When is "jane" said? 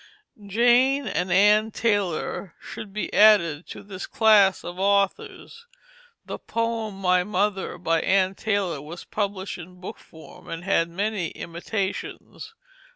0.47-1.05